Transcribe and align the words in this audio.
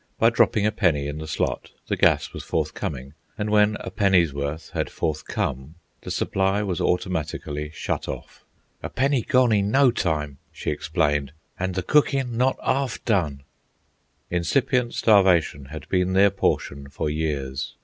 By 0.17 0.31
dropping 0.31 0.65
a 0.65 0.71
penny 0.71 1.05
in 1.05 1.19
the 1.19 1.27
slot, 1.27 1.69
the 1.85 1.95
gas 1.95 2.33
was 2.33 2.43
forthcoming, 2.43 3.13
and 3.37 3.51
when 3.51 3.77
a 3.81 3.91
penny's 3.91 4.33
worth 4.33 4.71
had 4.71 4.89
forthcome 4.89 5.75
the 6.01 6.09
supply 6.09 6.63
was 6.63 6.81
automatically 6.81 7.69
shut 7.75 8.07
off. 8.07 8.43
"A 8.81 8.89
penny 8.89 9.21
gawn 9.21 9.51
in 9.51 9.69
no 9.69 9.91
time," 9.91 10.39
she 10.51 10.71
explained, 10.71 11.33
"an' 11.59 11.73
the 11.73 11.83
cookin' 11.83 12.35
not 12.35 12.57
arf 12.61 13.05
done!" 13.05 13.43
Incipient 14.31 14.95
starvation 14.95 15.65
had 15.65 15.87
been 15.87 16.13
their 16.13 16.31
portion 16.31 16.89
for 16.89 17.07
years. 17.07 17.75